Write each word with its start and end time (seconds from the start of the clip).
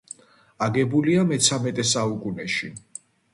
აგებულია 0.67 1.25
მეცამეტე 1.33 1.85
საუკუნეში. 1.91 2.73